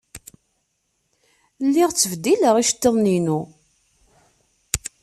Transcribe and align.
Lliɣ 1.65 1.89
ttbeddileɣ 1.91 2.55
iceḍḍiḍen-inu. 2.57 3.41